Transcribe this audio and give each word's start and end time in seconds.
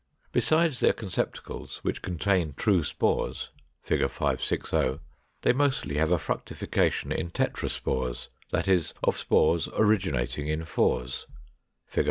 Besides 0.31 0.79
their 0.79 0.93
conceptacles, 0.93 1.77
which 1.83 2.01
contain 2.01 2.55
true 2.57 2.83
spores 2.83 3.51
(Fig. 3.83 4.01
560), 4.09 4.97
they 5.43 5.53
mostly 5.53 5.97
have 5.97 6.09
a 6.09 6.17
fructification 6.17 7.11
in 7.11 7.29
Tetraspores, 7.29 8.29
that 8.51 8.67
is, 8.67 8.95
of 9.03 9.15
spores 9.15 9.69
originating 9.73 10.47
in 10.47 10.65
fours 10.65 11.27
(Fig. 11.85 11.99